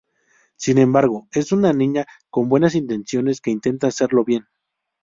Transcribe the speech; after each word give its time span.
Sin 0.57 0.79
embargo, 0.79 1.27
es 1.31 1.51
una 1.51 1.73
niña 1.73 2.07
con 2.31 2.49
buenas 2.49 2.73
intenciones 2.73 3.39
que 3.39 3.51
intenta 3.51 3.85
hacerlo 3.85 4.23
bien. 4.25 4.47